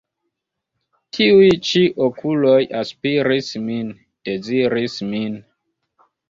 [1.17, 3.93] Tiuj ĉi okuloj aspiris min,
[4.31, 5.39] deziris min.